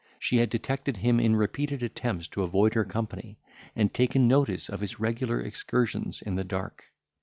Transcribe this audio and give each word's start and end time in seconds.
She 0.17 0.37
had 0.37 0.49
detected 0.49 0.97
him 0.97 1.19
in 1.19 1.35
repeated 1.35 1.83
attempts 1.83 2.27
to 2.29 2.41
avoid 2.41 2.73
her 2.73 2.83
company, 2.85 3.37
and 3.75 3.93
taken 3.93 4.27
notice 4.27 4.67
of 4.67 4.79
his 4.81 4.99
regular 4.99 5.39
excursions 5.41 6.23
in 6.23 6.33
the 6.33 6.43
dark. 6.43 6.85